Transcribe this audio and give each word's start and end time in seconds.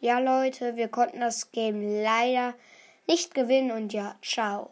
Ja, 0.00 0.20
Leute, 0.20 0.76
wir 0.76 0.86
konnten 0.86 1.18
das 1.18 1.50
Game 1.50 1.82
leider 2.04 2.54
nicht 3.08 3.34
gewinnen 3.34 3.72
und 3.72 3.92
ja, 3.92 4.14
ciao. 4.22 4.70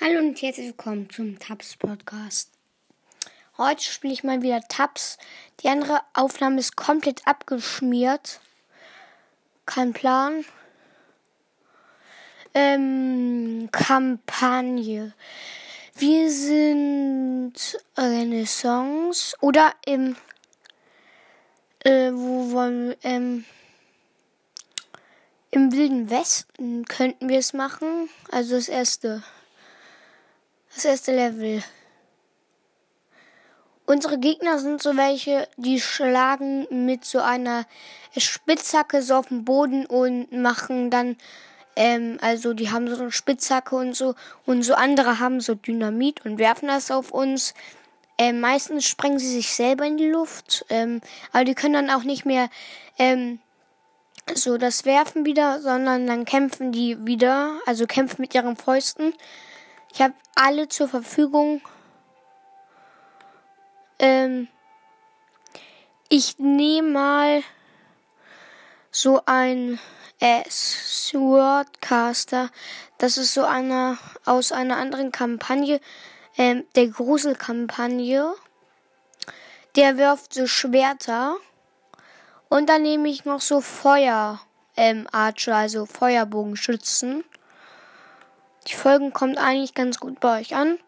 Hallo 0.00 0.20
und 0.20 0.40
herzlich 0.40 0.68
willkommen 0.68 1.10
zum 1.10 1.36
Tabs 1.40 1.76
Podcast. 1.76 2.52
Heute 3.58 3.82
spiele 3.82 4.12
ich 4.12 4.22
mal 4.22 4.42
wieder 4.42 4.60
Tabs. 4.68 5.18
Die 5.58 5.68
andere 5.68 6.00
Aufnahme 6.14 6.60
ist 6.60 6.76
komplett 6.76 7.26
abgeschmiert. 7.26 8.38
Kein 9.64 9.92
Plan. 9.92 10.44
Ähm, 12.54 13.68
Kampagne. 13.72 15.12
Wir 15.96 16.30
sind 16.30 17.54
Renaissance 17.98 19.36
oder 19.40 19.74
im 19.84 20.14
äh, 21.80 22.12
wo 22.12 22.52
wollen 22.52 22.90
wir, 22.90 22.96
ähm, 23.02 23.44
im 25.50 25.72
Wilden 25.72 26.10
Westen 26.10 26.84
könnten 26.84 27.28
wir 27.28 27.38
es 27.38 27.52
machen. 27.52 28.08
Also 28.30 28.56
das 28.56 28.68
erste. 28.68 29.22
Das 30.74 30.84
erste 30.84 31.14
Level. 31.14 31.62
Unsere 33.86 34.18
Gegner 34.18 34.58
sind 34.58 34.82
so 34.82 34.96
welche, 34.96 35.48
die 35.56 35.80
schlagen 35.80 36.66
mit 36.70 37.04
so 37.04 37.20
einer 37.20 37.66
Spitzhacke 38.16 39.00
so 39.00 39.14
auf 39.14 39.28
den 39.28 39.44
Boden 39.44 39.86
und 39.86 40.32
machen 40.32 40.90
dann, 40.90 41.16
ähm, 41.76 42.18
also 42.20 42.52
die 42.52 42.70
haben 42.72 42.88
so 42.88 43.00
eine 43.00 43.12
Spitzhacke 43.12 43.76
und 43.76 43.94
so. 43.94 44.16
Und 44.44 44.64
so 44.64 44.74
andere 44.74 45.20
haben 45.20 45.40
so 45.40 45.54
Dynamit 45.54 46.26
und 46.26 46.38
werfen 46.38 46.66
das 46.66 46.90
auf 46.90 47.12
uns. 47.12 47.54
Ähm, 48.18 48.40
meistens 48.40 48.86
sprengen 48.86 49.20
sie 49.20 49.30
sich 49.30 49.54
selber 49.54 49.86
in 49.86 49.98
die 49.98 50.08
Luft, 50.08 50.64
ähm, 50.68 51.00
aber 51.32 51.44
die 51.44 51.54
können 51.54 51.74
dann 51.74 51.90
auch 51.90 52.02
nicht 52.02 52.24
mehr 52.24 52.48
ähm, 52.98 53.40
so 54.34 54.58
das 54.58 54.84
werfen 54.84 55.24
wieder, 55.24 55.60
sondern 55.60 56.06
dann 56.06 56.24
kämpfen 56.24 56.72
die 56.72 57.06
wieder, 57.06 57.58
also 57.66 57.86
kämpfen 57.86 58.22
mit 58.22 58.34
ihren 58.34 58.56
Fäusten. 58.56 59.14
Ich 59.92 60.02
habe 60.02 60.14
alle 60.34 60.68
zur 60.68 60.88
Verfügung. 60.88 61.60
Ähm, 63.98 64.48
ich 66.08 66.38
nehme 66.38 66.90
mal 66.90 67.42
so 68.90 69.22
ein 69.26 69.78
äh, 70.20 70.42
Swordcaster. 70.48 72.50
Das 72.98 73.18
ist 73.18 73.34
so 73.34 73.44
einer 73.44 73.98
aus 74.24 74.52
einer 74.52 74.76
anderen 74.76 75.12
Kampagne 75.12 75.80
ähm, 76.36 76.64
der 76.74 76.88
Gruselkampagne. 76.88 78.34
Der 79.76 79.98
wirft 79.98 80.34
so 80.34 80.46
Schwerter. 80.46 81.36
Und 82.48 82.68
dann 82.68 82.82
nehme 82.82 83.08
ich 83.08 83.24
noch 83.24 83.40
so 83.40 83.60
Feuer 83.60 84.40
ähm, 84.76 85.08
Archer, 85.10 85.56
also 85.56 85.86
Feuerbogenschützen. 85.86 87.24
Die 88.68 88.74
Folgen 88.74 89.12
kommt 89.12 89.38
eigentlich 89.38 89.74
ganz 89.74 89.98
gut 89.98 90.20
bei 90.20 90.40
euch 90.40 90.54
an. 90.54 90.78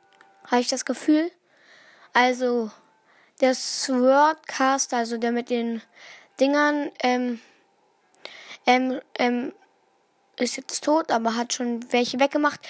Habe 0.46 0.60
ich 0.60 0.68
das 0.68 0.84
Gefühl. 0.84 1.30
Also 2.12 2.70
der 3.40 3.54
Swordcast, 3.54 4.94
also 4.94 5.18
der 5.18 5.32
mit 5.32 5.50
den 5.50 5.82
Dingern, 6.40 6.90
ähm, 7.02 7.40
ähm, 8.66 9.00
ähm, 9.18 9.52
ist 10.36 10.56
jetzt 10.56 10.84
tot, 10.84 11.10
aber 11.10 11.36
hat 11.36 11.52
schon 11.52 11.92
welche 11.92 12.20
weggemacht. 12.20 12.60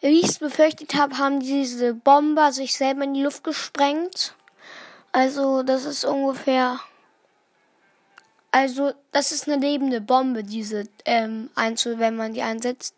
Wie 0.00 0.20
ich 0.20 0.28
es 0.28 0.38
befürchtet 0.38 0.94
habe, 0.94 1.18
haben 1.18 1.40
diese 1.40 1.94
Bomber 1.94 2.52
sich 2.52 2.76
selber 2.76 3.04
in 3.04 3.14
die 3.14 3.22
Luft 3.22 3.44
gesprengt. 3.44 4.34
Also, 5.12 5.62
das 5.62 5.84
ist 5.84 6.04
ungefähr. 6.04 6.80
Also, 8.54 8.92
das 9.10 9.32
ist 9.32 9.48
eine 9.48 9.60
lebende 9.60 10.00
Bombe, 10.00 10.44
diese 10.44 10.84
ähm, 11.06 11.50
Einzel, 11.56 11.98
wenn 11.98 12.14
man 12.14 12.34
die 12.34 12.42
einsetzt. 12.42 12.94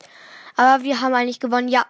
Aber 0.54 0.84
wir 0.84 1.00
haben 1.00 1.14
eigentlich 1.14 1.40
gewonnen. 1.40 1.68
Ja, 1.68 1.86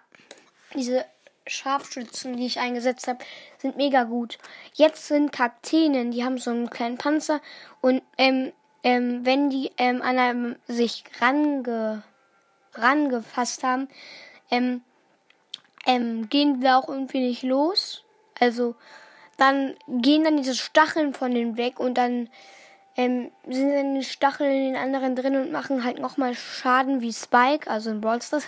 diese 0.75 1.05
Scharfschützen, 1.49 2.37
die 2.37 2.47
ich 2.47 2.61
eingesetzt 2.61 3.09
habe, 3.09 3.25
sind 3.59 3.77
mega 3.77 4.05
gut. 4.05 4.39
Jetzt 4.75 5.09
sind 5.09 5.33
Kakteen, 5.33 6.13
die 6.13 6.23
haben 6.23 6.39
so 6.39 6.53
einen 6.53 6.71
kleinen 6.71 6.97
Panzer 6.97 7.41
und 7.81 8.03
ähm, 8.19 8.53
ähm, 8.85 9.27
wenn 9.27 9.51
die 9.51 9.73
ähm, 9.79 10.01
an 10.01 10.17
einem 10.17 10.57
sich 10.69 11.03
range 11.21 12.05
rangefasst 12.73 13.65
haben, 13.65 13.89
ähm, 14.49 14.83
ähm, 15.87 16.29
gehen 16.29 16.63
wir 16.63 16.79
auch 16.79 16.89
irgendwie 16.89 17.19
nicht 17.19 17.43
los. 17.43 18.05
Also 18.39 18.77
dann 19.39 19.75
gehen 19.89 20.23
dann 20.23 20.37
diese 20.37 20.55
Stacheln 20.55 21.15
von 21.15 21.35
denen 21.35 21.57
weg 21.57 21.81
und 21.81 21.95
dann 21.95 22.29
ähm, 22.97 23.31
sind 23.49 23.73
dann 23.73 23.95
die 23.95 24.05
Stacheln 24.05 24.51
in 24.51 24.73
den 24.73 24.77
anderen 24.77 25.17
drin 25.17 25.37
und 25.37 25.53
machen 25.53 25.85
halt 25.85 25.99
nochmal 25.99 26.35
Schaden 26.35 27.01
wie 27.01 27.13
Spike, 27.13 27.71
also 27.71 27.91
in 27.91 28.01
Brawl 28.01 28.23
Stars. 28.23 28.47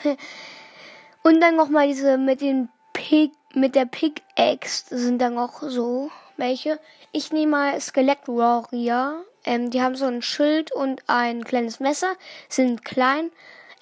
und 1.22 1.40
dann 1.40 1.56
nochmal 1.56 1.88
diese 1.88 2.18
mit 2.18 2.40
den 2.40 2.68
Pig, 2.92 3.32
mit 3.54 3.74
der 3.74 3.86
Pickaxe 3.86 4.96
sind 4.96 5.20
dann 5.20 5.34
noch 5.34 5.62
so 5.62 6.10
welche. 6.36 6.78
Ich 7.12 7.32
nehme 7.32 7.52
mal 7.52 7.80
Skelett 7.80 8.26
Warrior. 8.26 9.24
Ähm, 9.44 9.70
die 9.70 9.82
haben 9.82 9.94
so 9.94 10.06
ein 10.06 10.22
Schild 10.22 10.72
und 10.72 11.02
ein 11.06 11.44
kleines 11.44 11.80
Messer, 11.80 12.14
sind 12.48 12.84
klein 12.84 13.30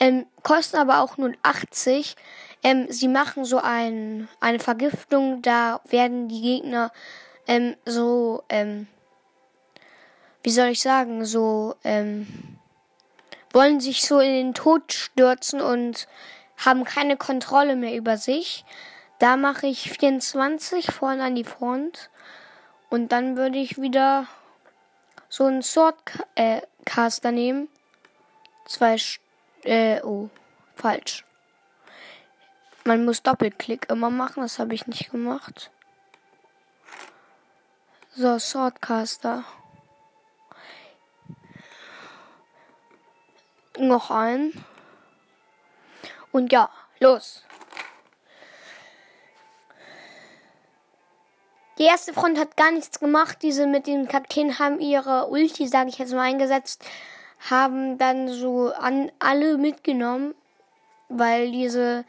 ähm, 0.00 0.26
kosten 0.42 0.76
aber 0.76 1.00
auch 1.00 1.16
nur 1.16 1.32
80. 1.42 2.16
Ähm, 2.62 2.86
sie 2.88 3.08
machen 3.08 3.44
so 3.44 3.58
ein, 3.58 4.28
eine 4.40 4.58
Vergiftung, 4.58 5.42
da 5.42 5.80
werden 5.88 6.28
die 6.28 6.42
Gegner 6.42 6.92
ähm, 7.46 7.76
so, 7.84 8.42
ähm, 8.48 8.86
wie 10.46 10.52
soll 10.52 10.68
ich 10.68 10.80
sagen, 10.80 11.24
so, 11.24 11.74
ähm, 11.82 12.28
wollen 13.52 13.80
sich 13.80 14.02
so 14.02 14.20
in 14.20 14.32
den 14.32 14.54
Tod 14.54 14.92
stürzen 14.92 15.60
und 15.60 16.06
haben 16.56 16.84
keine 16.84 17.16
Kontrolle 17.16 17.74
mehr 17.74 17.96
über 17.96 18.16
sich. 18.16 18.64
Da 19.18 19.36
mache 19.36 19.66
ich 19.66 19.90
24 19.90 20.92
vorne 20.92 21.24
an 21.24 21.34
die 21.34 21.42
Front. 21.42 22.10
Und 22.90 23.10
dann 23.10 23.36
würde 23.36 23.58
ich 23.58 23.80
wieder 23.82 24.28
so 25.28 25.46
einen 25.46 25.64
Swordcaster 25.64 27.28
äh, 27.30 27.32
nehmen. 27.32 27.68
Zwei 28.66 28.98
Stück 28.98 29.24
äh, 29.64 30.00
oh, 30.04 30.30
falsch. 30.76 31.24
Man 32.84 33.04
muss 33.04 33.24
Doppelklick 33.24 33.90
immer 33.90 34.10
machen, 34.10 34.42
das 34.42 34.60
habe 34.60 34.74
ich 34.74 34.86
nicht 34.86 35.10
gemacht. 35.10 35.72
So, 38.14 38.38
Swordcaster. 38.38 39.42
Noch 43.78 44.10
ein. 44.10 44.52
Und 46.32 46.52
ja, 46.52 46.70
los. 47.00 47.44
Die 51.78 51.84
erste 51.84 52.14
Front 52.14 52.38
hat 52.38 52.56
gar 52.56 52.70
nichts 52.70 53.00
gemacht. 53.00 53.38
Diese 53.42 53.66
mit 53.66 53.86
den 53.86 54.08
Kakteen 54.08 54.58
haben 54.58 54.80
ihre 54.80 55.28
Ulti, 55.28 55.68
sage 55.68 55.90
ich 55.90 55.98
jetzt 55.98 56.12
mal, 56.12 56.22
eingesetzt 56.22 56.84
haben 57.50 57.98
dann 57.98 58.28
so 58.28 58.72
an 58.72 59.10
alle 59.18 59.58
mitgenommen, 59.58 60.34
weil 61.08 61.52
diese 61.52 62.04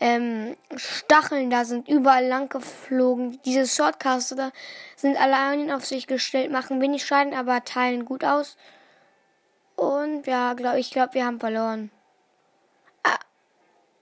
ähm, 0.00 0.56
Stacheln 0.76 1.50
da 1.50 1.64
sind 1.64 1.88
überall 1.88 2.26
lang 2.26 2.48
geflogen. 2.48 3.40
Diese 3.44 3.66
Shortcaster 3.66 4.36
da 4.36 4.52
sind 4.96 5.20
allein 5.20 5.70
auf 5.70 5.84
sich 5.84 6.06
gestellt, 6.06 6.52
machen 6.52 6.80
wenig 6.80 7.04
Schaden, 7.04 7.34
aber 7.34 7.64
teilen 7.64 8.04
gut 8.04 8.24
aus. 8.24 8.56
Und 9.78 10.26
ja, 10.26 10.54
glaub, 10.54 10.74
ich 10.74 10.90
glaube, 10.90 11.14
wir 11.14 11.24
haben 11.24 11.38
verloren. 11.38 11.92
Ah, 13.04 13.20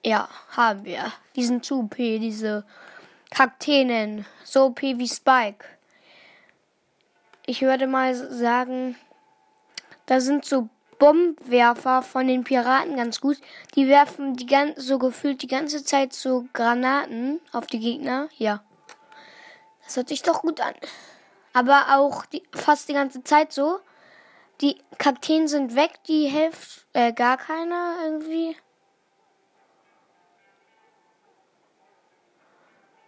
ja, 0.02 0.26
haben 0.56 0.86
wir. 0.86 1.12
Die 1.36 1.44
sind 1.44 1.66
zu 1.66 1.80
OP, 1.80 1.96
diese 1.96 2.64
Kakteen. 3.28 4.24
So 4.42 4.68
OP 4.68 4.80
wie 4.80 5.06
Spike. 5.06 5.66
Ich 7.44 7.60
würde 7.60 7.86
mal 7.86 8.14
sagen, 8.14 8.96
da 10.06 10.20
sind 10.20 10.46
so 10.46 10.70
Bombwerfer 10.98 12.00
von 12.00 12.26
den 12.26 12.44
Piraten 12.44 12.96
ganz 12.96 13.20
gut. 13.20 13.36
Die 13.74 13.86
werfen 13.86 14.34
die 14.34 14.46
ganz, 14.46 14.82
so 14.82 14.98
gefühlt 14.98 15.42
die 15.42 15.46
ganze 15.46 15.84
Zeit 15.84 16.14
so 16.14 16.46
Granaten 16.54 17.38
auf 17.52 17.66
die 17.66 17.80
Gegner. 17.80 18.30
Ja. 18.38 18.64
Das 19.84 19.98
hört 19.98 20.08
sich 20.08 20.22
doch 20.22 20.40
gut 20.40 20.58
an. 20.58 20.72
Aber 21.52 21.98
auch 21.98 22.24
die, 22.24 22.42
fast 22.54 22.88
die 22.88 22.94
ganze 22.94 23.22
Zeit 23.24 23.52
so. 23.52 23.78
Die 24.60 24.82
Kakteen 24.98 25.48
sind 25.48 25.74
weg, 25.76 26.02
die 26.08 26.28
Hälfte, 26.28 26.80
äh, 26.94 27.12
gar 27.12 27.36
keiner 27.36 27.96
irgendwie. 28.04 28.56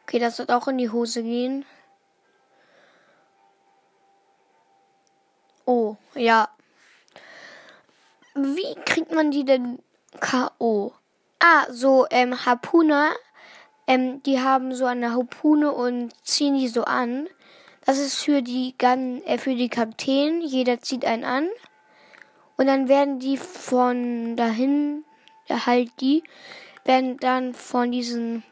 Okay, 0.03 0.19
das 0.19 0.39
wird 0.39 0.51
auch 0.51 0.69
in 0.69 0.79
die 0.79 0.91
Hose 0.91 1.23
gehen. 1.23 1.65
Oh, 5.65 5.97
ja. 6.15 6.49
Wie 8.35 8.75
kriegt 8.87 9.13
man 9.13 9.31
die 9.31 9.45
denn 9.45 9.83
K.O.? 10.21 10.93
Ah, 11.41 11.67
so, 11.71 12.07
ähm, 12.11 12.47
Harpuner, 12.47 13.11
ähm, 13.87 14.23
die 14.23 14.41
haben 14.41 14.75
so 14.75 14.87
eine 14.87 15.13
Harpune 15.13 15.73
und 15.73 16.13
ziehen 16.27 16.57
die 16.57 16.69
so 16.69 16.85
an. 16.85 17.29
Das 17.89 17.97
ist 17.97 18.23
für 18.23 18.43
die 18.43 18.75
Gun, 18.77 19.23
äh, 19.25 19.39
für 19.39 19.55
die 19.55 19.71
Kakteen. 19.71 20.43
Jeder 20.43 20.79
zieht 20.79 21.07
einen 21.07 21.25
an. 21.25 21.49
Und 22.59 22.67
dann 22.67 22.87
werden 22.87 23.19
die 23.19 23.39
von 23.39 24.37
dahin, 24.37 25.07
halt 25.49 25.91
die, 25.99 26.23
werden 26.85 27.17
dann 27.17 27.55
von 27.55 27.91
diesen, 27.91 28.43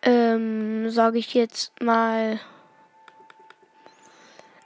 ähm, 0.00 0.88
sage 0.88 1.18
ich 1.18 1.34
jetzt 1.34 1.78
mal, 1.82 2.40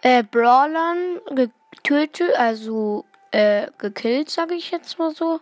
äh, 0.02 0.22
Brawlern 0.22 1.20
getötet, 1.34 2.32
also 2.37 3.06
äh, 3.32 3.72
gekillt, 3.76 4.31
sage 4.31 4.54
ich 4.54 4.70
jetzt 4.70 5.00
mal 5.00 5.12
so. 5.12 5.40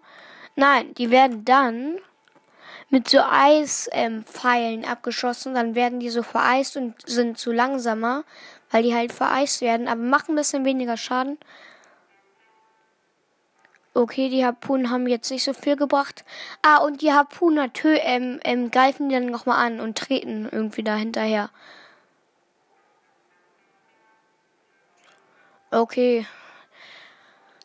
Nein, 0.57 0.95
die 0.95 1.11
werden 1.11 1.45
dann 1.45 1.99
mit 2.95 3.09
so 3.09 3.19
Eispfeilen 3.19 4.85
ähm, 4.85 4.89
abgeschossen. 4.89 5.53
Dann 5.55 5.75
werden 5.75 5.99
die 5.99 6.11
so 6.11 6.23
vereist 6.23 6.77
und 6.77 6.95
sind 7.05 7.39
zu 7.39 7.51
langsamer, 7.51 8.23
weil 8.71 8.85
die 8.85 8.95
halt 8.95 9.13
vereist 9.13 9.63
werden, 9.63 9.89
aber 9.89 10.01
machen 10.01 10.35
ein 10.35 10.37
bisschen 10.37 10.65
weniger 10.65 10.97
Schaden. 10.97 11.37
Okay, 13.95 14.29
die 14.29 14.45
Harpunen 14.45 14.91
haben 14.91 15.09
jetzt 15.09 15.29
nicht 15.33 15.43
so 15.43 15.53
viel 15.53 15.75
gebracht. 15.75 16.25
Ah, 16.63 16.77
und 16.77 17.03
die 17.03 17.13
Harpuner 17.13 17.73
tö 17.73 17.97
ähm, 18.01 18.39
ähm, 18.45 18.71
greifen 18.71 19.09
die 19.09 19.17
dann 19.17 19.27
nochmal 19.27 19.67
an 19.67 19.81
und 19.81 19.99
treten 19.99 20.49
irgendwie 20.53 20.85
da 20.85 20.95
hinterher. 20.95 21.51
Okay. 25.73 26.29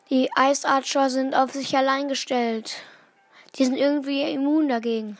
Die 0.08 0.28
Eisarcher 0.34 1.08
sind 1.08 1.36
auf 1.36 1.52
sich 1.52 1.76
allein 1.76 2.08
gestellt. 2.08 2.82
Die 3.56 3.64
sind 3.64 3.76
irgendwie 3.76 4.22
immun 4.32 4.68
dagegen. 4.68 5.18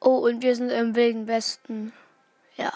Oh, 0.00 0.16
und 0.26 0.42
wir 0.42 0.56
sind 0.56 0.70
im 0.70 0.96
Wilden 0.96 1.28
Westen. 1.28 1.92
Ja. 2.56 2.72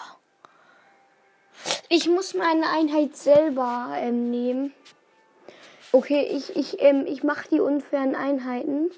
Ich 1.89 2.07
muss 2.07 2.33
meine 2.33 2.69
Einheit 2.69 3.15
selber 3.15 3.95
ähm, 3.97 4.29
nehmen. 4.29 4.73
Okay, 5.91 6.27
ich, 6.31 6.55
ich, 6.55 6.81
ähm, 6.81 7.05
ich 7.07 7.23
mache 7.23 7.49
die 7.49 7.59
unfairen 7.59 8.15
Einheiten 8.15 8.91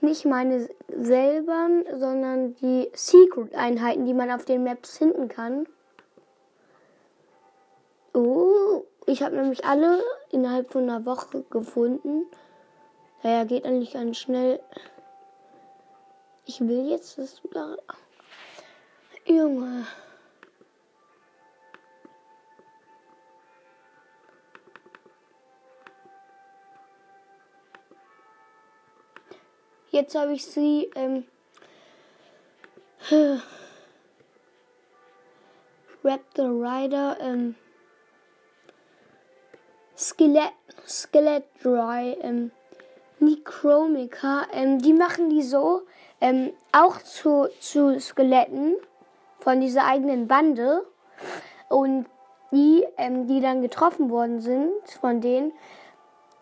nicht 0.00 0.24
meine 0.24 0.68
selber, 0.88 1.68
sondern 1.96 2.54
die 2.56 2.90
Secret-Einheiten, 2.94 4.06
die 4.06 4.14
man 4.14 4.30
auf 4.30 4.44
den 4.44 4.64
Maps 4.64 4.98
finden 4.98 5.28
kann. 5.28 5.66
Oh, 8.14 8.84
ich 9.06 9.22
habe 9.22 9.36
nämlich 9.36 9.64
alle 9.64 10.02
innerhalb 10.30 10.72
von 10.72 10.82
einer 10.82 11.04
Woche 11.04 11.44
gefunden. 11.50 12.26
Naja, 13.22 13.44
geht 13.44 13.64
eigentlich 13.64 13.92
ganz 13.92 14.16
schnell. 14.18 14.60
Ich 16.46 16.60
will 16.60 16.88
jetzt, 16.88 17.18
dass 17.18 17.40
du 17.42 17.48
da. 17.48 17.76
Junge. 19.26 19.86
Jetzt 29.98 30.14
habe 30.14 30.32
ich 30.32 30.46
sie. 30.46 30.88
Ähm, 30.94 31.24
Raptor 36.04 36.50
Rider. 36.50 37.16
Ähm, 37.20 37.56
Skelett. 39.96 40.52
Skelett 40.86 41.46
Dry. 41.64 42.16
Ähm, 42.20 42.52
Necromica. 43.18 44.46
Ähm, 44.52 44.78
die 44.78 44.92
machen 44.92 45.30
die 45.30 45.42
so. 45.42 45.82
Ähm, 46.20 46.52
auch 46.70 47.02
zu, 47.02 47.48
zu 47.58 47.98
Skeletten 47.98 48.76
von 49.40 49.60
dieser 49.60 49.84
eigenen 49.84 50.28
Bande. 50.28 50.86
Und 51.68 52.06
die, 52.52 52.86
ähm, 52.98 53.26
die 53.26 53.40
dann 53.40 53.62
getroffen 53.62 54.10
worden 54.10 54.40
sind 54.40 54.70
von 55.00 55.20
denen, 55.20 55.52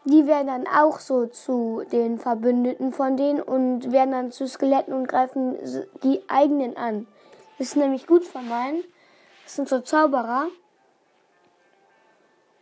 die 0.06 0.26
werden 0.28 0.46
dann 0.46 0.66
auch 0.68 1.00
so 1.00 1.26
zu 1.26 1.82
den 1.90 2.18
Verbündeten 2.18 2.92
von 2.92 3.16
denen 3.16 3.42
und 3.42 3.90
werden 3.90 4.12
dann 4.12 4.30
zu 4.30 4.46
Skeletten 4.46 4.94
und 4.94 5.08
greifen 5.08 5.58
die 6.04 6.22
eigenen 6.28 6.76
an. 6.76 7.08
Das 7.58 7.68
ist 7.68 7.76
nämlich 7.76 8.06
gut 8.06 8.24
von 8.24 8.48
meinen. 8.48 8.84
Das 9.42 9.56
sind 9.56 9.68
so 9.68 9.80
Zauberer. 9.80 10.46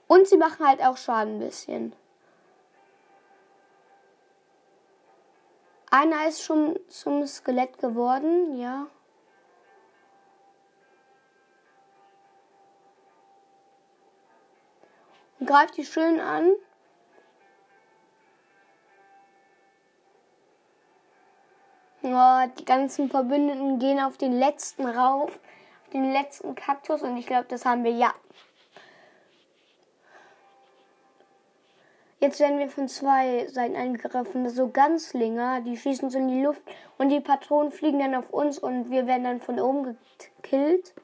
Und 0.06 0.26
sie 0.26 0.38
machen 0.38 0.66
halt 0.66 0.82
auch 0.82 0.96
Schaden 0.96 1.34
ein 1.34 1.40
bisschen. 1.40 1.92
Einer 5.90 6.26
ist 6.26 6.42
schon 6.42 6.78
zum 6.88 7.26
Skelett 7.26 7.78
geworden, 7.78 8.58
ja. 8.58 8.86
Und 15.38 15.46
greift 15.46 15.76
die 15.76 15.84
schön 15.84 16.20
an. 16.20 16.54
Oh, 22.16 22.48
die 22.60 22.64
ganzen 22.64 23.10
Verbündeten 23.10 23.80
gehen 23.80 23.98
auf 23.98 24.16
den 24.16 24.38
letzten 24.38 24.86
rauf, 24.86 25.32
auf 25.32 25.90
den 25.92 26.12
letzten 26.12 26.54
Kaktus 26.54 27.02
und 27.02 27.16
ich 27.16 27.26
glaube, 27.26 27.46
das 27.48 27.64
haben 27.64 27.82
wir 27.82 27.90
ja. 27.90 28.14
Jetzt 32.20 32.38
werden 32.38 32.60
wir 32.60 32.68
von 32.68 32.86
zwei 32.86 33.48
Seiten 33.48 33.74
angegriffen, 33.74 34.48
so 34.48 34.68
Ganzlinger, 34.68 35.60
die 35.62 35.76
schießen 35.76 36.08
so 36.08 36.18
in 36.18 36.28
die 36.28 36.40
Luft 36.40 36.62
und 36.98 37.08
die 37.08 37.18
Patronen 37.18 37.72
fliegen 37.72 37.98
dann 37.98 38.14
auf 38.14 38.30
uns 38.30 38.60
und 38.60 38.90
wir 38.90 39.08
werden 39.08 39.24
dann 39.24 39.40
von 39.40 39.58
oben 39.58 39.98
gekillt. 40.40 40.94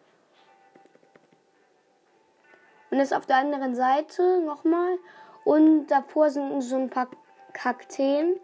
Und 2.90 2.98
das 2.98 3.12
auf 3.12 3.26
der 3.26 3.36
anderen 3.36 3.74
Seite 3.74 4.40
nochmal. 4.40 4.96
Und 5.44 5.88
davor 5.88 6.30
sind 6.30 6.60
so 6.60 6.76
ein 6.76 6.88
paar 6.88 7.08
Kakteen. 7.52 8.36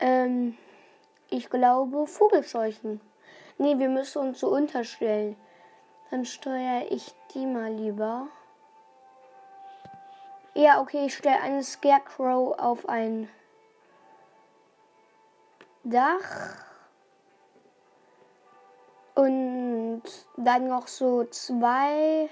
Ähm, 0.00 0.56
ich 1.30 1.50
glaube 1.50 2.06
Vogelscheuchen. 2.06 3.00
Nee, 3.58 3.78
wir 3.78 3.88
müssen 3.88 4.18
uns 4.18 4.40
so 4.40 4.48
unterstellen. 4.48 5.36
Dann 6.10 6.24
steuere 6.24 6.90
ich 6.90 7.14
die 7.34 7.44
mal 7.44 7.72
lieber. 7.72 8.28
Ja, 10.54 10.80
okay, 10.80 11.06
ich 11.06 11.14
stelle 11.14 11.40
einen 11.40 11.62
Scarecrow 11.62 12.58
auf 12.58 12.88
ein 12.88 13.28
Dach. 15.84 16.64
Und 19.14 20.02
dann 20.36 20.68
noch 20.68 20.86
so 20.86 21.24
zwei 21.24 22.30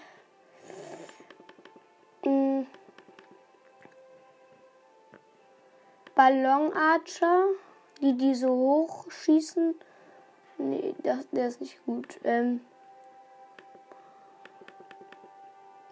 hm, 2.22 2.66
Ballonarcher 6.14 7.46
die, 8.00 8.16
die 8.16 8.34
so 8.34 8.48
hoch 8.48 9.10
schießen. 9.10 9.74
Nee, 10.58 10.94
das, 11.02 11.28
der 11.30 11.48
ist 11.48 11.60
nicht 11.60 11.84
gut. 11.84 12.18
Ähm, 12.24 12.62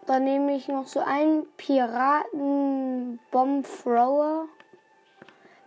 dann 0.06 0.25
nehme 0.25 0.54
ich 0.54 0.68
noch 0.68 0.87
so 0.87 1.00
einen 1.00 1.46
Piraten-Bomb-Thrower. 1.56 4.46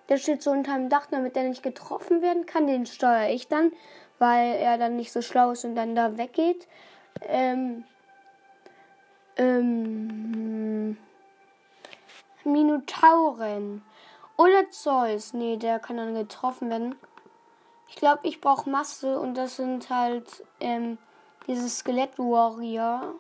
Der 0.09 0.17
steht 0.17 0.43
so 0.43 0.51
unter 0.51 0.75
dem 0.75 0.89
Dach, 0.89 1.07
damit 1.07 1.35
der 1.35 1.43
nicht 1.43 1.63
getroffen 1.63 2.21
werden 2.21 2.45
kann. 2.45 2.67
Den 2.67 2.85
steuere 2.85 3.31
ich 3.31 3.47
dann, 3.47 3.71
weil 4.19 4.53
er 4.55 4.77
dann 4.77 4.95
nicht 4.95 5.11
so 5.11 5.21
schlau 5.21 5.51
ist 5.51 5.65
und 5.65 5.75
dann 5.75 5.95
da 5.95 6.17
weggeht. 6.17 6.67
Ähm, 7.21 7.83
ähm, 9.37 10.97
Minotauren. 12.43 13.81
Oder 14.37 14.69
Zeus. 14.69 15.33
Nee, 15.33 15.57
der 15.57 15.79
kann 15.79 15.97
dann 15.97 16.13
getroffen 16.13 16.69
werden. 16.69 16.95
Ich 17.89 17.95
glaube, 17.95 18.19
ich 18.23 18.39
brauche 18.39 18.69
Masse 18.69 19.19
und 19.19 19.33
das 19.33 19.55
sind 19.55 19.89
halt 19.89 20.45
ähm, 20.59 20.99
diese 21.47 21.67
Skelett-Warrior. 21.67 23.15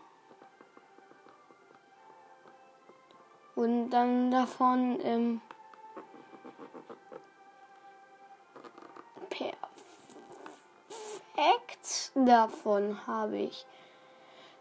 Und 3.55 3.89
dann 3.89 4.29
davon 4.29 4.99
ähm, 5.03 5.41
perfekt. 11.37 12.11
Davon 12.13 13.07
habe 13.07 13.37
ich 13.37 13.65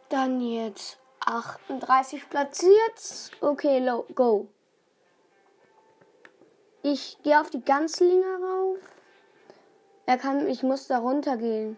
dann 0.09 0.41
jetzt 0.41 0.99
38 1.21 2.31
platziert. 2.31 3.33
Okay, 3.43 3.87
go. 4.15 4.49
Ich 6.89 7.21
gehe 7.25 7.41
auf 7.41 7.51
die 7.51 7.65
Ganzlinge 7.65 8.25
rauf. 8.25 8.79
Er 10.07 10.17
kann, 10.17 10.47
ich 10.47 10.63
muss 10.63 10.87
da 10.87 10.99
runtergehen. 10.99 11.77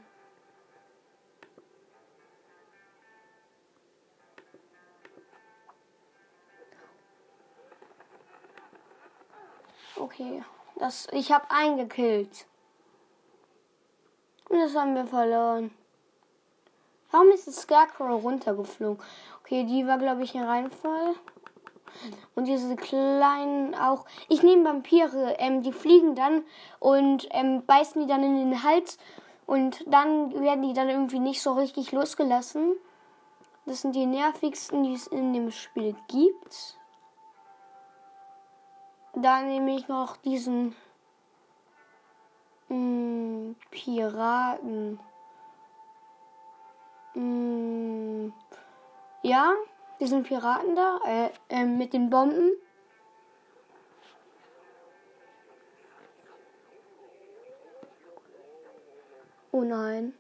Okay, 9.97 10.45
das, 10.77 11.09
ich 11.13 11.33
habe 11.33 11.47
eingekillt. 11.49 12.47
Und 14.51 14.61
das 14.61 14.75
haben 14.75 14.95
wir 14.95 15.07
verloren. 15.07 15.71
Warum 17.11 17.31
ist 17.31 17.47
das 17.47 17.63
Scarecrow 17.63 18.23
runtergeflogen? 18.23 19.03
Okay, 19.41 19.65
die 19.65 19.87
war, 19.87 19.97
glaube 19.97 20.23
ich, 20.25 20.35
ein 20.35 20.45
Reinfall. 20.45 21.15
Und 22.35 22.47
diese 22.47 22.77
kleinen 22.77 23.75
auch. 23.75 24.07
Ich 24.29 24.43
nehme 24.43 24.65
Vampire, 24.65 25.37
ähm, 25.39 25.63
die 25.63 25.73
fliegen 25.73 26.15
dann 26.15 26.45
und 26.79 27.29
ähm, 27.31 27.65
beißen 27.67 28.01
die 28.01 28.09
dann 28.09 28.23
in 28.23 28.37
den 28.37 28.63
Hals. 28.63 28.99
Und 29.47 29.85
dann 29.87 30.33
werden 30.41 30.63
die 30.63 30.75
dann 30.75 30.89
irgendwie 30.89 31.19
nicht 31.19 31.41
so 31.41 31.53
richtig 31.53 31.93
losgelassen. 31.93 32.75
Das 33.65 33.83
sind 33.83 33.95
die 33.95 34.07
nervigsten, 34.07 34.83
die 34.83 34.95
es 34.95 35.07
in 35.07 35.33
dem 35.33 35.51
Spiel 35.51 35.95
gibt. 36.09 36.79
Dann 39.15 39.49
nehme 39.49 39.75
ich 39.75 39.89
noch 39.89 40.17
diesen 40.19 40.77
mh, 42.69 42.75
hm, 42.77 43.57
Piraten. 43.71 45.01
Mh, 47.15 47.21
hm, 47.21 48.33
ja, 49.23 49.53
diesen 50.01 50.23
Piraten 50.23 50.75
da 50.77 51.01
äh, 51.07 51.31
äh, 51.49 51.65
mit 51.65 51.93
den 51.93 52.11
Bomben. 52.11 52.53
Oh 59.51 59.63
nein. 59.63 60.15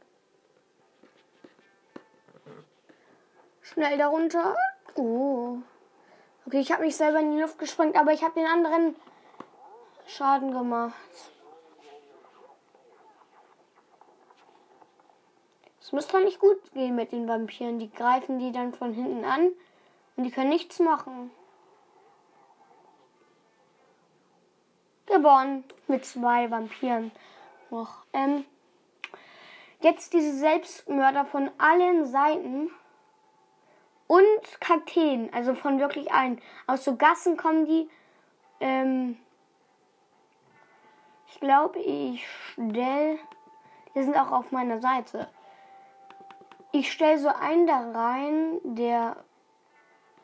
Schnell 3.62 3.98
darunter. 3.98 4.56
Oh. 4.96 5.58
Okay, 6.46 6.60
ich 6.60 6.72
habe 6.72 6.84
mich 6.84 6.96
selber 6.96 7.20
in 7.20 7.32
die 7.32 7.40
Luft 7.40 7.58
gesprengt, 7.58 7.96
aber 7.96 8.12
ich 8.12 8.22
habe 8.22 8.34
den 8.34 8.46
anderen 8.46 8.96
Schaden 10.06 10.50
gemacht. 10.50 10.94
Es 15.80 15.92
müsste 15.92 16.20
nicht 16.20 16.40
gut 16.40 16.58
gehen 16.72 16.96
mit 16.96 17.12
den 17.12 17.28
Vampiren. 17.28 17.78
Die 17.78 17.90
greifen 17.90 18.38
die 18.38 18.52
dann 18.52 18.74
von 18.74 18.92
hinten 18.92 19.24
an 19.24 19.52
und 20.18 20.24
die 20.24 20.32
können 20.32 20.50
nichts 20.50 20.80
machen. 20.80 21.30
Gewonnen 25.06 25.62
mit 25.86 26.04
zwei 26.04 26.50
Vampiren 26.50 27.12
noch. 27.70 28.04
Ähm, 28.12 28.44
jetzt 29.80 30.12
diese 30.12 30.36
Selbstmörder 30.36 31.24
von 31.24 31.50
allen 31.56 32.04
Seiten 32.04 32.68
und 34.08 34.60
Kakteen, 34.60 35.32
also 35.32 35.54
von 35.54 35.78
wirklich 35.78 36.12
allen. 36.12 36.42
Aus 36.66 36.84
so 36.84 36.96
Gassen 36.96 37.36
kommen 37.36 37.64
die. 37.64 37.88
Ähm, 38.58 39.16
ich 41.28 41.38
glaube, 41.38 41.78
ich 41.78 42.26
stelle. 42.28 43.20
Die 43.94 44.02
sind 44.02 44.16
auch 44.16 44.32
auf 44.32 44.50
meiner 44.50 44.80
Seite. 44.80 45.28
Ich 46.72 46.90
stelle 46.90 47.18
so 47.18 47.28
einen 47.28 47.68
da 47.68 47.92
rein, 47.92 48.58
der 48.64 49.16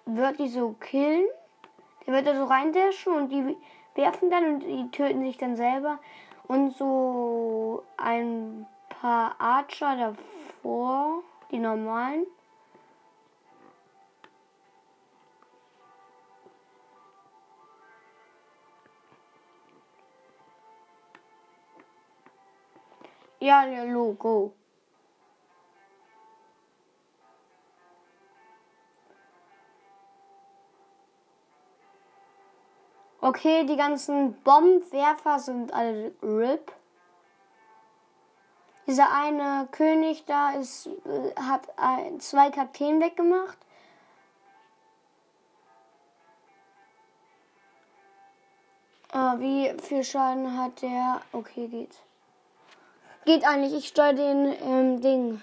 wird 0.07 0.39
die 0.39 0.49
so 0.49 0.73
killen. 0.81 1.27
Der 2.07 2.15
wird 2.15 2.27
da 2.27 2.35
so 2.35 2.45
reindäschen 2.45 3.15
und 3.15 3.29
die 3.31 3.57
werfen 3.95 4.31
dann 4.31 4.55
und 4.55 4.61
die 4.61 4.91
töten 4.91 5.23
sich 5.23 5.37
dann 5.39 5.57
selber. 5.57 5.99
Und 6.47 6.77
so 6.77 7.83
ein 7.97 8.67
paar 8.89 9.35
Archer 9.39 9.97
davor, 9.97 11.23
die 11.51 11.59
normalen. 11.59 12.27
Ja, 23.41 23.65
Logo. 23.65 24.55
Okay, 33.25 33.65
die 33.65 33.77
ganzen 33.77 34.35
Bombenwerfer 34.43 35.39
sind 35.39 35.73
alle 35.73 36.13
RIP. 36.23 36.71
Dieser 38.87 39.11
eine 39.15 39.67
König 39.71 40.27
da 40.27 40.51
ist, 40.51 40.89
äh, 41.07 41.35
hat 41.41 41.63
zwei 42.19 42.51
Kakteen 42.51 43.01
weggemacht. 43.01 43.57
Ah, 49.11 49.37
wie 49.39 49.73
viel 49.81 50.05
Schaden 50.05 50.59
hat 50.59 50.83
der? 50.83 51.23
Okay, 51.33 51.69
geht. 51.69 51.97
Geht 53.25 53.47
eigentlich, 53.47 53.73
ich 53.73 53.89
steuere 53.89 54.13
den 54.13 54.55
ähm, 54.61 55.01
Ding. 55.01 55.41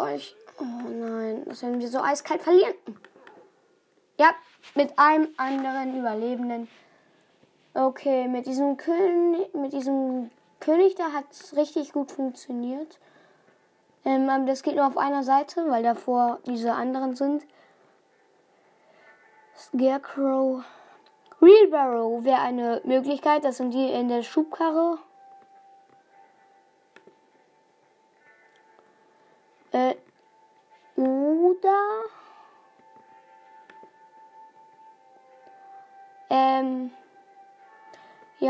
Euch. 0.00 0.36
Oh 0.58 0.88
nein, 0.88 1.44
das 1.46 1.62
werden 1.62 1.80
wir 1.80 1.88
so 1.88 2.00
eiskalt 2.00 2.42
verlieren. 2.42 2.74
Ja, 4.18 4.34
mit 4.74 4.98
einem 4.98 5.28
anderen 5.36 5.98
Überlebenden. 5.98 6.68
Okay, 7.72 8.28
mit 8.28 8.46
diesem 8.46 8.76
König, 8.76 9.54
mit 9.54 9.72
diesem 9.72 10.30
König 10.60 10.94
da 10.96 11.12
hat 11.12 11.24
es 11.30 11.56
richtig 11.56 11.92
gut 11.92 12.12
funktioniert. 12.12 12.98
Ähm, 14.04 14.46
das 14.46 14.62
geht 14.62 14.76
nur 14.76 14.86
auf 14.86 14.98
einer 14.98 15.22
Seite, 15.22 15.70
weil 15.70 15.82
davor 15.82 16.38
diese 16.46 16.72
anderen 16.72 17.14
sind. 17.14 17.44
Scarecrow. 19.56 20.64
Wheelbarrow 21.40 22.24
wäre 22.24 22.40
eine 22.40 22.80
Möglichkeit. 22.84 23.44
Das 23.44 23.58
sind 23.58 23.72
die 23.72 23.90
in 23.90 24.08
der 24.08 24.22
Schubkarre. 24.22 24.98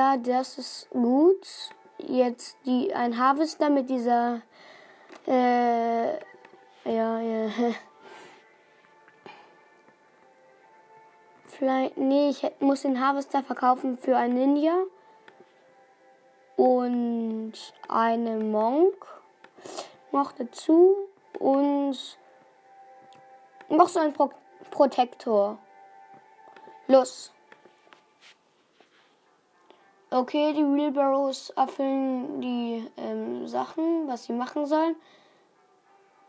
Ja, 0.00 0.16
das 0.16 0.56
ist 0.56 0.88
gut. 0.88 1.46
Jetzt 1.98 2.56
die 2.64 2.94
ein 2.94 3.18
Harvester 3.18 3.68
mit 3.68 3.90
dieser 3.90 4.40
äh, 5.26 6.12
ja, 6.86 7.20
ja. 7.20 7.50
Vielleicht 11.44 11.98
nee, 11.98 12.30
ich 12.30 12.50
muss 12.60 12.80
den 12.80 12.98
Harvester 12.98 13.42
verkaufen 13.42 13.98
für 13.98 14.16
einen 14.16 14.36
Ninja 14.36 14.84
und 16.56 17.52
einen 17.86 18.50
Monk 18.50 19.06
noch 20.12 20.32
dazu 20.32 20.96
und 21.38 21.98
noch 23.68 23.88
so 23.90 24.00
ein 24.00 24.14
Pro 24.14 24.30
Protektor. 24.70 25.58
Los. 26.86 27.34
Okay, 30.12 30.52
die 30.52 30.64
Wheelbarrows 30.64 31.50
erfüllen 31.50 32.40
die 32.40 32.84
ähm, 32.96 33.46
Sachen, 33.46 34.08
was 34.08 34.24
sie 34.24 34.32
machen 34.32 34.66
sollen. 34.66 34.96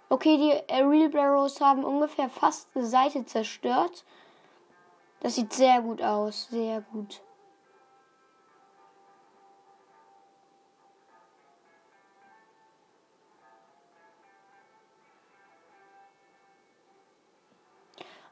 Okay, 0.09 0.37
die 0.37 0.51
äh, 0.71 0.87
Wheelbarrows 0.87 1.59
haben 1.61 1.83
ungefähr 1.83 2.29
fast 2.29 2.69
eine 2.75 2.85
Seite 2.85 3.25
zerstört. 3.25 4.05
Das 5.21 5.33
sieht 5.33 5.51
sehr 5.53 5.81
gut 5.81 5.99
aus, 5.99 6.47
sehr 6.49 6.81
gut. 6.81 7.21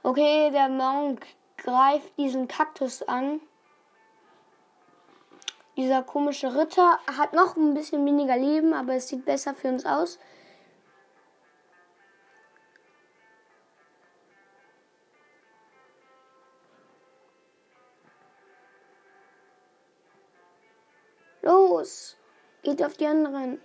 Okay, 0.04 0.52
der 0.52 0.70
Monk 0.70 1.26
greift 1.58 2.16
diesen 2.20 2.48
Kaktus 2.48 3.02
an. 3.02 3.42
Dieser 5.80 6.04
komische 6.04 6.54
Ritter 6.58 7.00
hat 7.08 7.32
noch 7.32 7.56
ein 7.56 7.74
bisschen 7.74 8.06
weniger 8.06 8.36
Leben, 8.36 8.74
aber 8.74 8.96
es 8.96 9.08
sieht 9.08 9.24
besser 9.24 9.54
für 9.54 9.70
uns 9.70 9.86
aus. 9.86 10.20
Los, 21.42 22.18
geht 22.62 22.84
auf 22.84 22.98
die 22.98 23.08
anderen. 23.08 23.62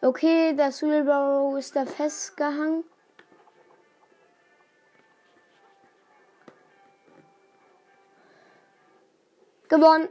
Okay, 0.00 0.56
das 0.56 0.82
Wheelbarrow 0.82 1.56
ist 1.56 1.76
da 1.76 1.86
festgehangen. 1.86 2.82
Gewonnen. 9.72 10.10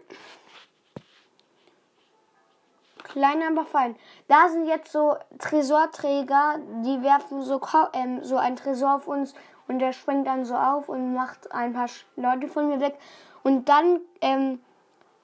Klein, 3.03 3.44
aber 3.44 3.63
fein. 3.63 3.96
Da 4.27 4.50
sind 4.50 4.65
jetzt 4.65 4.91
so 4.91 5.18
Tresorträger, 5.38 6.56
die 6.84 7.03
werfen 7.03 7.44
so, 7.44 7.62
ähm, 7.94 8.24
so 8.24 8.38
ein 8.38 8.56
Tresor 8.56 8.96
auf 8.96 9.08
uns 9.08 9.36
und 9.68 9.77
der 9.77 9.94
springt 9.94 10.25
dann 10.25 10.46
so 10.46 10.56
auf 10.56 10.89
und 10.89 11.13
macht 11.13 11.51
ein 11.51 11.74
paar 11.74 11.86
Leute 12.15 12.48
von 12.48 12.70
mir 12.70 12.80
weg. 12.80 12.98
Und 13.44 13.70
dann, 13.70 14.00
ähm, 14.22 14.63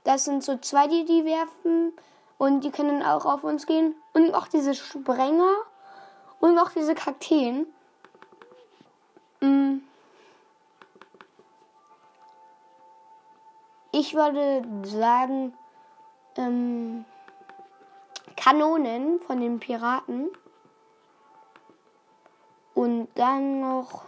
das 0.03 0.25
sind 0.25 0.43
so 0.43 0.55
zwei, 0.57 0.87
die 0.87 1.05
die 1.05 1.25
werfen 1.25 1.93
und 2.37 2.63
die 2.63 2.69
können 2.69 3.01
auch 3.01 3.25
auf 3.25 3.43
uns 3.43 3.65
gehen. 3.65 3.95
Und 4.13 4.35
auch 4.35 4.47
diese 4.47 4.75
Sprenger 4.75 5.55
und 6.39 6.59
auch 6.59 6.69
diese 6.69 6.93
Kakteen. 6.93 7.65
Mm. 9.39 9.77
Ich 13.99 14.13
würde 14.13 14.61
sagen, 14.83 15.57
ähm, 16.35 17.03
Kanonen 18.35 19.19
von 19.21 19.41
den 19.41 19.59
Piraten. 19.59 20.29
Und 22.75 23.07
dann 23.15 23.59
noch 23.59 24.05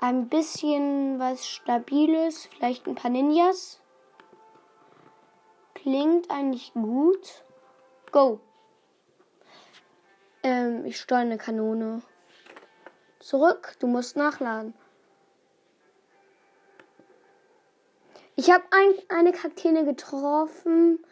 ein 0.00 0.28
bisschen 0.28 1.20
was 1.20 1.46
Stabiles, 1.46 2.46
vielleicht 2.46 2.88
ein 2.88 2.96
paar 2.96 3.12
Ninjas. 3.12 3.80
Klingt 5.74 6.32
eigentlich 6.32 6.72
gut. 6.74 7.44
Go. 8.10 8.40
Ähm, 10.42 10.84
ich 10.84 10.98
steuere 11.00 11.20
eine 11.20 11.38
Kanone. 11.38 12.02
Zurück, 13.20 13.76
du 13.78 13.86
musst 13.86 14.16
nachladen. 14.16 14.74
Ich 18.38 18.52
habe 18.52 18.62
ein, 18.70 18.94
eine 19.08 19.32
Kakteen 19.32 19.84
getroffen. 19.84 21.04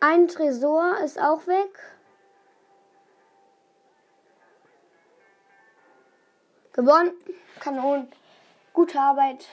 Ein 0.00 0.26
Tresor 0.26 1.00
ist 1.04 1.20
auch 1.20 1.46
weg. 1.46 1.78
Gewonnen. 6.72 7.12
Kanonen. 7.60 8.10
Gute 8.72 8.98
Arbeit. 8.98 9.46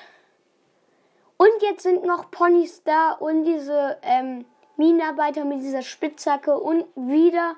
Und 1.36 1.52
jetzt 1.60 1.84
sind 1.84 2.06
noch 2.06 2.32
Ponys 2.32 2.82
da 2.86 3.12
und 3.12 3.44
diese 3.44 3.98
ähm, 4.02 4.46
Minenarbeiter 4.78 5.44
mit 5.44 5.60
dieser 5.60 5.82
Spitzhacke 5.82 6.58
und 6.58 6.86
wieder 6.96 7.58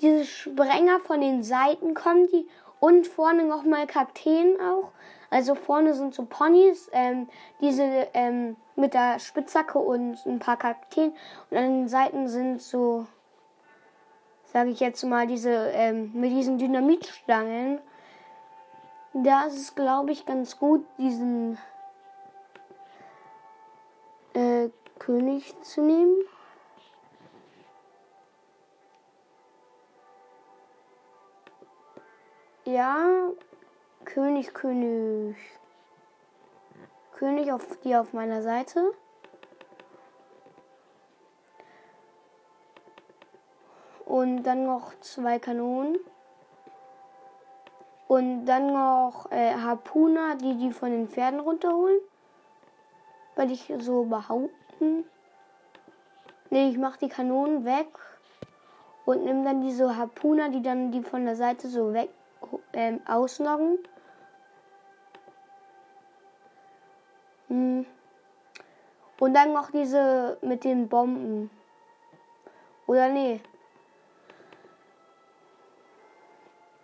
diese 0.00 0.24
Sprenger 0.24 1.00
von 1.00 1.20
den 1.20 1.42
Seiten 1.42 1.94
kommen 1.94 2.28
die 2.28 2.48
und 2.78 3.08
vorne 3.08 3.42
nochmal 3.42 3.88
Kakteen 3.88 4.60
auch. 4.60 4.92
Also 5.34 5.56
vorne 5.56 5.94
sind 5.94 6.14
so 6.14 6.26
Ponys, 6.26 6.88
ähm, 6.92 7.28
diese 7.60 7.82
ähm, 8.14 8.54
mit 8.76 8.94
der 8.94 9.18
Spitzhacke 9.18 9.80
und 9.80 10.24
ein 10.26 10.38
paar 10.38 10.56
Kakteen. 10.56 11.12
Und 11.50 11.56
an 11.56 11.64
den 11.64 11.88
Seiten 11.88 12.28
sind 12.28 12.62
so, 12.62 13.08
sage 14.44 14.70
ich 14.70 14.78
jetzt 14.78 15.02
mal, 15.02 15.26
diese 15.26 15.50
ähm, 15.50 16.12
mit 16.14 16.30
diesen 16.30 16.58
Dynamitstangen. 16.58 17.80
Da 19.12 19.46
ist 19.46 19.58
es, 19.58 19.74
glaube 19.74 20.12
ich, 20.12 20.24
ganz 20.24 20.56
gut, 20.56 20.86
diesen 20.98 21.58
äh, 24.34 24.68
König 25.00 25.60
zu 25.62 25.82
nehmen. 25.82 26.14
Ja, 32.66 33.30
König, 34.04 34.54
König. 34.54 35.36
König 37.12 37.52
auf 37.52 37.78
die 37.84 37.96
auf 37.96 38.12
meiner 38.12 38.42
Seite. 38.42 38.92
Und 44.04 44.42
dann 44.44 44.66
noch 44.66 44.98
zwei 45.00 45.38
Kanonen. 45.38 45.98
Und 48.06 48.46
dann 48.46 48.72
noch 48.72 49.30
äh, 49.32 49.54
Harpuner, 49.54 50.36
die 50.36 50.56
die 50.56 50.72
von 50.72 50.90
den 50.90 51.08
Pferden 51.08 51.40
runterholen. 51.40 51.98
Weil 53.34 53.50
ich 53.50 53.72
so 53.78 54.04
behaupten. 54.04 55.04
Ne, 56.50 56.68
ich 56.68 56.78
mach 56.78 56.96
die 56.96 57.08
Kanonen 57.08 57.64
weg. 57.64 57.88
Und 59.04 59.24
nimm 59.24 59.44
dann 59.44 59.62
diese 59.62 59.96
Harpuner, 59.96 60.50
die 60.50 60.62
dann 60.62 60.92
die 60.92 61.02
von 61.02 61.24
der 61.24 61.36
Seite 61.36 61.68
so 61.68 61.92
weg 61.92 62.10
ähm, 62.72 63.00
ausnocken. 63.06 63.78
Und 69.20 69.34
dann 69.34 69.52
noch 69.52 69.70
diese 69.70 70.38
mit 70.42 70.64
den 70.64 70.88
Bomben. 70.88 71.50
Oder 72.86 73.08
nee. 73.08 73.40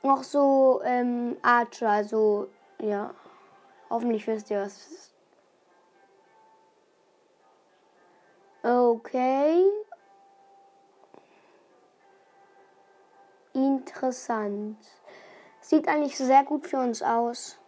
noch 0.03 0.25
so 0.25 0.81
ähm, 0.85 1.37
Archer, 1.43 1.89
also 1.89 2.49
ja. 2.81 3.15
Hoffentlich 3.89 4.27
wisst 4.27 4.51
ihr, 4.51 4.63
was. 4.63 5.15
Okay. 8.63 9.65
Interessant. 13.53 14.79
Sieht 15.61 15.89
eigentlich 15.89 16.17
sehr 16.17 16.45
gut 16.45 16.67
für 16.67 16.79
uns 16.79 17.03
aus. 17.03 17.60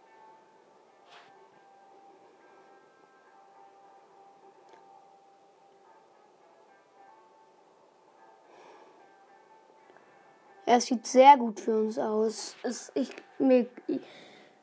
Es 10.75 10.87
sieht 10.87 11.05
sehr 11.05 11.37
gut 11.37 11.59
für 11.59 11.77
uns 11.77 11.99
aus. 11.99 12.55
Es, 12.63 12.91
ich, 12.95 13.09
mir, 13.37 13.67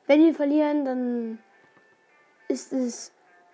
wenn 0.08 0.20
wir 0.20 0.34
verlieren, 0.34 0.84
dann 0.84 1.38
ist 2.48 2.72
es 2.72 3.12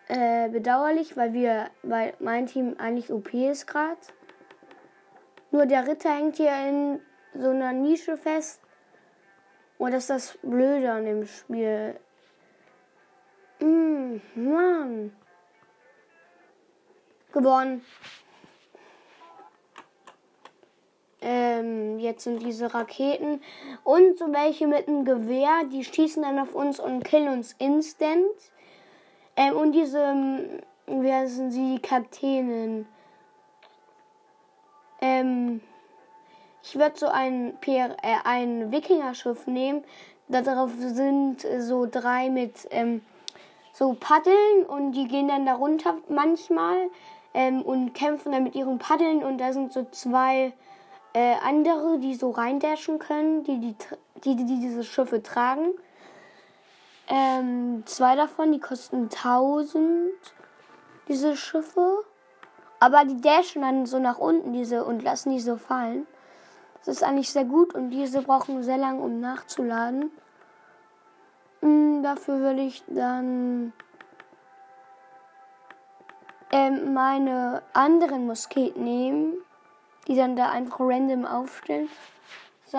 äh, 0.09 0.49
bedauerlich, 0.49 1.19
weil 1.19 1.35
wir, 1.35 1.69
weil 1.83 2.15
mein 2.19 2.47
Team 2.47 2.75
eigentlich 2.79 3.13
OP 3.13 3.35
ist 3.35 3.67
gerade. 3.67 3.99
Nur 5.51 5.67
der 5.67 5.87
Ritter 5.87 6.17
hängt 6.17 6.37
hier 6.37 6.57
in 6.67 7.01
so 7.35 7.51
einer 7.51 7.75
Nische 7.75 8.17
fest. 8.17 8.63
Und 9.77 9.93
das 9.93 10.05
ist 10.05 10.11
das 10.11 10.39
Blöde 10.41 10.91
an 10.91 11.05
dem 11.05 11.27
Spiel. 11.27 12.01
Mm, 13.61 14.17
Mann. 14.35 15.15
Gewonnen. 17.33 17.85
Ähm, 21.29 21.99
jetzt 21.99 22.23
sind 22.23 22.41
diese 22.45 22.73
Raketen 22.73 23.41
und 23.83 24.17
so 24.17 24.33
welche 24.33 24.69
mit 24.69 24.87
einem 24.87 25.05
Gewehr, 25.05 25.65
die 25.73 25.83
schießen 25.83 26.23
dann 26.23 26.39
auf 26.39 26.55
uns 26.55 26.79
und 26.79 27.03
killen 27.03 27.27
uns 27.27 27.57
instant. 27.59 28.31
Ähm, 29.35 29.57
und 29.57 29.73
diese, 29.73 30.01
ähm, 30.01 30.61
wer 30.87 31.27
sind 31.27 31.51
sie, 31.51 31.81
Kapitänen? 31.81 32.87
Ähm, 35.01 35.63
ich 36.63 36.79
werde 36.79 36.97
so 36.97 37.09
ein, 37.09 37.59
PR, 37.61 37.97
äh, 38.05 38.19
ein 38.23 38.71
Wikingerschiff 38.71 39.49
nehmen. 39.49 39.83
Darauf 40.29 40.71
sind 40.79 41.45
so 41.59 41.89
drei 41.91 42.31
mit 42.31 42.69
ähm, 42.71 43.03
so 43.73 43.97
Paddeln 43.99 44.65
und 44.69 44.93
die 44.93 45.09
gehen 45.09 45.27
dann 45.27 45.45
darunter 45.45 45.99
manchmal 46.09 46.89
ähm, 47.35 47.63
und 47.63 47.95
kämpfen 47.95 48.31
dann 48.31 48.45
mit 48.45 48.55
ihren 48.55 48.79
Paddeln 48.79 49.25
und 49.25 49.39
da 49.39 49.53
sind 49.53 49.73
so 49.73 49.85
zwei 49.91 50.53
äh, 51.17 51.37
andere, 51.43 51.99
die 51.99 52.15
so 52.15 52.31
reindashen 52.31 52.99
können, 52.99 53.43
die, 53.43 53.59
die, 53.59 53.75
die, 54.23 54.37
die 54.37 54.61
diese 54.61 54.85
Schiffe 54.85 55.23
tragen. 55.23 55.71
Ähm, 57.09 57.85
zwei 57.87 58.17
davon, 58.17 58.53
die 58.53 58.61
kosten 58.61 59.05
1000, 59.05 60.11
diese 61.09 61.35
Schiffe. 61.35 62.05
Aber 62.81 63.07
die 63.07 63.19
dashen 63.19 63.63
dann 63.63 63.87
so 63.87 63.99
nach 63.99 64.19
unten 64.19 64.53
diese 64.53 64.85
und 64.85 65.03
lassen 65.03 65.31
die 65.31 65.41
so 65.41 65.57
fallen. 65.57 66.07
Das 66.85 66.97
ist 66.97 67.03
eigentlich 67.03 67.31
sehr 67.31 67.47
gut 67.47 67.75
und 67.75 67.89
diese 67.89 68.21
brauchen 68.21 68.63
sehr 68.63 68.77
lang, 68.77 69.01
um 69.01 69.19
nachzuladen. 69.19 70.11
Hm, 71.63 72.03
dafür 72.03 72.41
würde 72.41 72.61
ich 72.61 72.85
dann 72.89 73.73
ähm, 76.53 76.93
meine 76.93 77.63
anderen 77.73 78.27
Musketen 78.27 78.85
nehmen 78.85 79.33
die 80.07 80.17
dann 80.17 80.37
da 80.37 80.51
einfach 80.51 80.81
random 80.81 81.25
aufstellen. 81.25 81.89
So, 82.65 82.79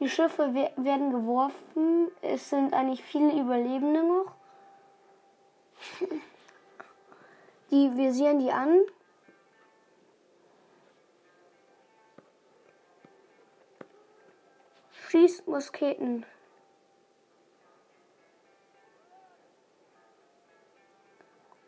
die 0.00 0.08
Schiffe 0.08 0.54
werden 0.54 1.10
geworfen. 1.10 2.10
Es 2.20 2.50
sind 2.50 2.74
eigentlich 2.74 3.02
viele 3.02 3.32
Überlebende 3.40 4.02
noch. 4.02 4.34
Die 7.70 7.96
visieren 7.96 8.38
die 8.38 8.52
an. 8.52 8.80
Schießt 15.08 15.48
Musketen. 15.48 16.26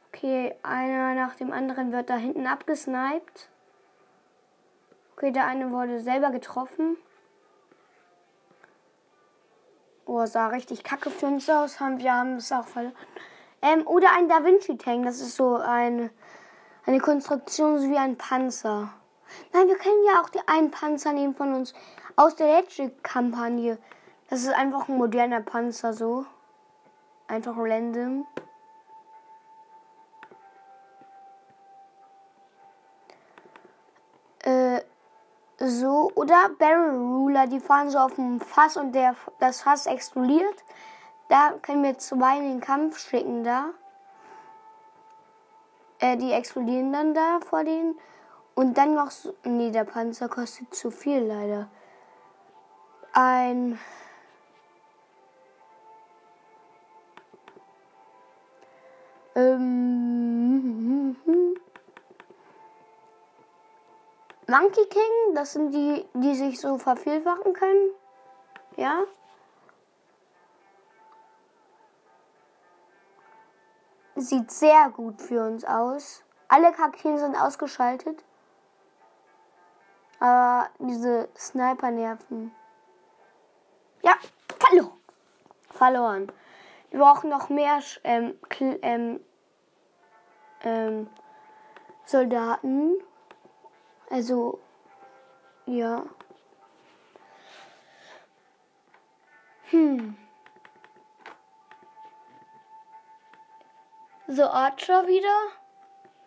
Okay, 0.08 0.54
einer 0.62 1.14
nach 1.14 1.34
dem 1.34 1.52
anderen 1.52 1.92
wird 1.92 2.08
da 2.10 2.16
hinten 2.16 2.46
abgesniped. 2.46 3.48
Okay, 5.16 5.32
der 5.32 5.46
eine 5.46 5.72
wurde 5.72 5.98
selber 5.98 6.30
getroffen. 6.30 6.98
Oh, 10.04 10.26
sah 10.26 10.48
richtig 10.48 10.84
kacke 10.84 11.10
für 11.10 11.24
uns 11.24 11.48
aus. 11.48 11.80
Wir 11.80 12.12
haben 12.12 12.36
es 12.36 12.52
auch 12.52 12.66
verloren. 12.66 12.94
Ähm, 13.62 13.86
oder 13.86 14.12
ein 14.12 14.28
Da 14.28 14.44
Vinci 14.44 14.76
Tank. 14.76 15.06
Das 15.06 15.22
ist 15.22 15.36
so 15.36 15.56
ein, 15.56 16.10
eine 16.84 17.00
Konstruktion 17.00 17.78
so 17.78 17.88
wie 17.88 17.96
ein 17.96 18.18
Panzer. 18.18 18.92
Nein, 19.54 19.68
wir 19.68 19.78
können 19.78 20.04
ja 20.04 20.20
auch 20.20 20.28
die 20.28 20.46
einen 20.46 20.70
Panzer 20.70 21.14
nehmen 21.14 21.34
von 21.34 21.54
uns 21.54 21.72
aus 22.16 22.36
der 22.36 22.48
Electric-Kampagne. 22.48 23.78
Das 24.28 24.42
ist 24.42 24.52
einfach 24.52 24.86
ein 24.86 24.98
moderner 24.98 25.40
Panzer 25.40 25.94
so. 25.94 26.26
Einfach 27.26 27.54
random. 27.56 28.26
Oder 36.16 36.48
Barrel 36.58 36.96
Ruler, 36.96 37.46
die 37.46 37.60
fahren 37.60 37.90
so 37.90 37.98
auf 37.98 38.14
dem 38.14 38.40
Fass 38.40 38.78
und 38.78 38.92
der, 38.92 39.14
das 39.38 39.60
Fass 39.60 39.84
explodiert. 39.84 40.64
Da 41.28 41.52
können 41.60 41.84
wir 41.84 41.98
zwei 41.98 42.38
in 42.38 42.48
den 42.48 42.60
Kampf 42.60 42.98
schicken 42.98 43.44
da. 43.44 43.66
Äh, 45.98 46.16
die 46.16 46.32
explodieren 46.32 46.92
dann 46.92 47.12
da 47.12 47.40
vor 47.40 47.64
denen. 47.64 47.98
Und 48.54 48.78
dann 48.78 48.94
noch 48.94 49.10
so. 49.10 49.34
Nee, 49.44 49.70
der 49.70 49.84
Panzer 49.84 50.28
kostet 50.28 50.74
zu 50.74 50.90
viel 50.90 51.20
leider. 51.20 51.68
Ein. 53.12 53.78
Ähm. 59.34 60.35
Monkey 64.48 64.86
King, 64.86 65.34
das 65.34 65.54
sind 65.54 65.72
die, 65.72 66.06
die 66.14 66.34
sich 66.36 66.60
so 66.60 66.78
vervielfachen 66.78 67.52
können. 67.52 67.90
Ja. 68.76 69.02
Sieht 74.14 74.50
sehr 74.50 74.90
gut 74.90 75.20
für 75.20 75.44
uns 75.44 75.64
aus. 75.64 76.22
Alle 76.48 76.72
Kakteen 76.72 77.18
sind 77.18 77.34
ausgeschaltet. 77.34 78.24
Aber 80.20 80.70
diese 80.78 81.28
Sniper 81.36 81.90
nerven. 81.90 82.54
Ja, 84.02 84.14
verloren. 84.58 84.92
Verloren. 85.70 86.32
Wir 86.90 87.00
brauchen 87.00 87.30
noch 87.30 87.48
mehr 87.48 87.80
ähm, 88.04 88.38
ähm, 88.60 89.20
ähm, 90.62 91.10
Soldaten. 92.04 92.94
Also, 94.10 94.60
ja. 95.66 96.04
Hm. 99.70 100.16
So, 104.28 104.44
Archer 104.44 105.06
wieder. 105.06 105.52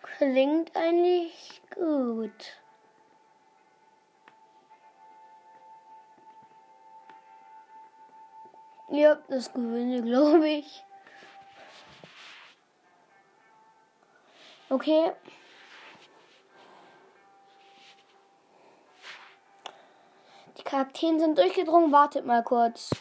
Klingt 0.02 0.76
eigentlich 0.76 1.62
gut. 1.74 2.60
Ja, 8.90 9.16
das 9.28 9.54
gewinne, 9.54 10.02
glaube 10.02 10.50
ich. 10.50 10.84
Okay. 14.70 15.12
Charakteren 20.70 21.20
sind 21.20 21.36
durchgedrungen. 21.36 21.92
Wartet 21.92 22.28
mal 22.28 22.44
kurz. 22.44 22.92